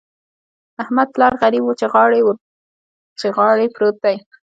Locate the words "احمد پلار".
0.81-1.33